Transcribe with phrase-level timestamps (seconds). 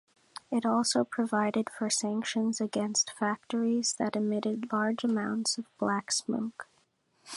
[0.49, 6.65] It also provided for sanctions against factories that emitted large amounts of black smoke.